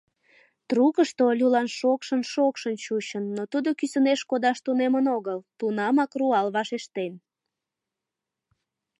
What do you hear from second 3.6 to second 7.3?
кӱсынеш кодаш тунемын огыл, тунамак руал вашештен.